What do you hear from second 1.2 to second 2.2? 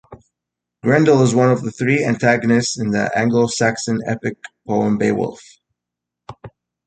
is one of three